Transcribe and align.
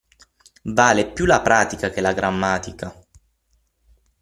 Vale 0.63 1.11
più 1.13 1.25
la 1.25 1.41
pratica 1.43 1.91
che 1.91 2.01
la 2.01 2.11
grammatica. 2.13 2.91